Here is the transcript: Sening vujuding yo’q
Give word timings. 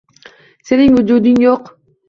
Sening 0.69 0.97
vujuding 1.01 1.47
yo’q 1.47 1.73